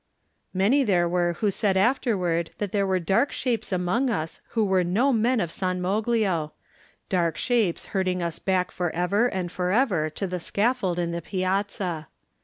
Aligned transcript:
Many 0.51 0.83
there 0.83 1.07
were 1.07 1.33
who 1.33 1.51
said 1.51 1.77
afterward 1.77 2.49
that 2.57 2.71
there 2.71 2.87
were 2.87 2.97
dark 2.99 3.31
shapes 3.31 3.71
among 3.71 4.09
us 4.09 4.41
who 4.57 4.65
were 4.65 4.83
no 4.83 5.13
men 5.13 5.39
of 5.39 5.51
San 5.51 5.79
Moglio; 5.79 6.53
dark 7.07 7.37
shapes 7.37 7.85
herding 7.93 8.19
us 8.23 8.39
back 8.39 8.71
for 8.71 8.89
ever 8.95 9.27
and 9.27 9.51
for 9.51 9.69
ever 9.69 10.09
to 10.09 10.25
the 10.25 10.39
scaffold 10.39 10.97
in 10.97 11.11
the 11.11 11.21
piazza. 11.21 12.07